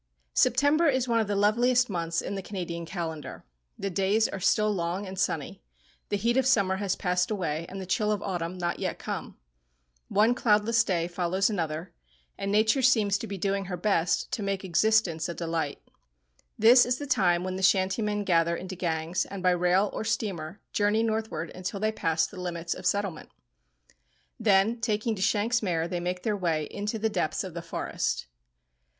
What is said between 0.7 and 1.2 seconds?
is one